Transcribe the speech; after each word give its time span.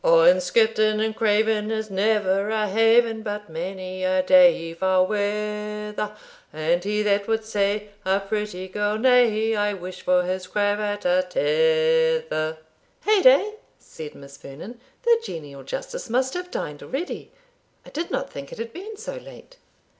"O, 0.03 0.23
in 0.23 0.41
Skipton 0.41 0.99
in 0.99 1.13
Craven 1.13 1.69
Is 1.69 1.91
never 1.91 2.49
a 2.49 2.67
haven, 2.67 3.21
But 3.21 3.51
many 3.51 4.03
a 4.03 4.23
day 4.23 4.73
foul 4.73 5.05
weather; 5.05 6.13
And 6.51 6.83
he 6.83 7.03
that 7.03 7.27
would 7.27 7.45
say 7.45 7.89
A 8.03 8.19
pretty 8.19 8.67
girl 8.67 8.97
nay, 8.97 9.55
I 9.55 9.75
wish 9.75 10.01
for 10.01 10.23
his 10.23 10.47
cravat 10.47 11.05
a 11.05 11.21
tether." 11.29 12.57
"Heyday!" 13.05 13.57
said 13.77 14.15
Miss 14.15 14.37
Vernon, 14.37 14.79
"the 15.03 15.21
genial 15.23 15.61
Justice 15.61 16.09
must 16.09 16.33
have 16.33 16.49
dined 16.49 16.81
already 16.81 17.29
I 17.85 17.91
did 17.91 18.09
not 18.09 18.27
think 18.33 18.51
it 18.51 18.57
had 18.57 18.73
been 18.73 18.97
so 18.97 19.17
late." 19.17 19.57